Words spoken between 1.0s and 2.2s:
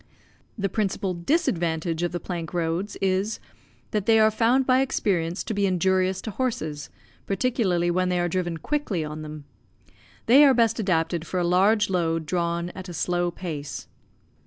disadvantage of the